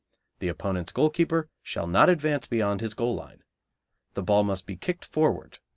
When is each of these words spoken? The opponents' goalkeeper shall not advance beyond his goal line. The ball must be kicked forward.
The 0.39 0.47
opponents' 0.47 0.91
goalkeeper 0.91 1.47
shall 1.61 1.85
not 1.85 2.09
advance 2.09 2.47
beyond 2.47 2.81
his 2.81 2.95
goal 2.95 3.13
line. 3.13 3.43
The 4.15 4.23
ball 4.23 4.43
must 4.43 4.65
be 4.65 4.75
kicked 4.75 5.05
forward. 5.05 5.59